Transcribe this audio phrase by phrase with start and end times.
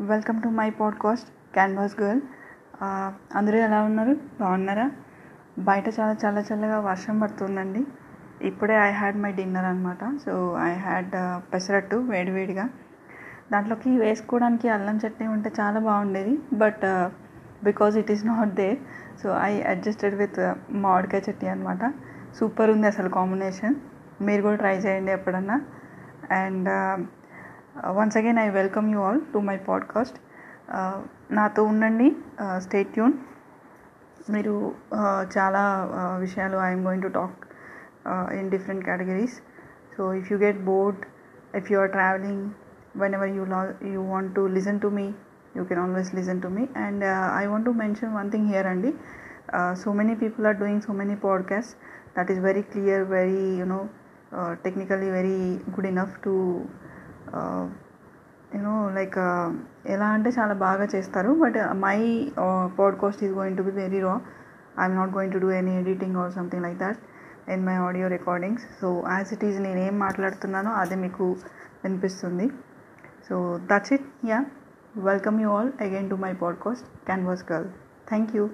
[0.00, 2.20] Welcome to my podcast Canvas Girl
[3.36, 4.16] అందరూ ఎలా ఉన్నారు?
[4.40, 4.90] బాగున్నారా?
[5.58, 7.86] బయట చాలా చాలా చల్లగా వర్షం పడుతుందండి.
[8.42, 11.10] ఇప్పుడే ఐ హ్యాడ్ మై డిన్నర్ అనమాట సో ఐ హ్యాడ్
[11.52, 12.68] పెసరట్టు వేడివేడిగా
[13.52, 16.38] దాంట్లోకి వేసుకోవడానికి అల్లం చట్నీ ఉంటే చాలా బాగుండేది.
[16.52, 16.86] But
[17.64, 18.78] because it is not there
[19.22, 21.94] so I adjusted with మామిడికాయ చట్నీ అనమాట
[22.40, 23.74] సూపర్ ఉంది అసలు కాంబినేషన్
[24.20, 25.60] మీరు కూడా ట్రై చేయండి ఎప్పుడన్నా.
[26.30, 26.68] And
[27.76, 30.18] once again I welcome you all to my podcast
[31.32, 32.16] నాతో ఉండండి.
[32.58, 33.12] స్టే ట్యూన్
[34.30, 34.72] మీరు
[35.38, 35.88] చాలా
[36.20, 37.38] విషయాలు I'm going to talk
[38.32, 39.42] in different categories
[39.96, 40.98] so if you get bored
[41.56, 42.50] if you are travelling
[43.14, 45.14] whenever you law you want to listen to me
[45.56, 47.04] you can always listen to me and
[47.36, 48.94] I want to mention one thing here అండి
[49.74, 51.76] so many people are doing so many podcast
[52.18, 53.88] that is very clear very you know
[54.64, 56.64] technically very good enough to
[58.54, 59.18] you know like
[59.86, 61.32] ఎలా అంటే చాలా బాగా చేస్తారు.
[61.42, 61.98] But my
[62.78, 64.20] podcast is going to be very raw
[64.80, 66.98] I'm not going to do any editing or something like that
[67.50, 71.24] in my audio recordings so as it is నేను ఏం మాట్లాడుతున్నానో అది మీకు
[71.84, 72.50] వినిపిస్తుంది.
[73.28, 74.44] So that's it yeah
[74.96, 77.68] welcome you all again to my podcast Canvas Girl
[78.08, 78.50] thank you